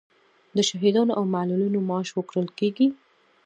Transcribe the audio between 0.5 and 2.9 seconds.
د شهیدانو او معلولینو معاش ورکول کیږي